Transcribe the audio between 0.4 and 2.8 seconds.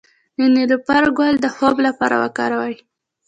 نیلوفر ګل د خوب لپاره وکاروئ